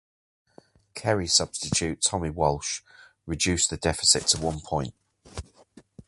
[0.95, 2.81] Kerry substitute Tommy Walsh
[3.27, 4.95] reduced the deficit to one point.